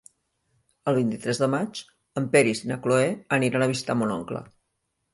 El 0.91 0.97
vint-i-tres 0.99 1.41
de 1.43 1.51
maig 1.57 1.83
en 2.23 2.31
Peris 2.39 2.65
i 2.65 2.73
na 2.75 2.81
Cloè 2.89 3.07
aniran 3.41 3.71
a 3.71 3.73
visitar 3.77 4.01
mon 4.03 4.19
oncle. 4.21 4.47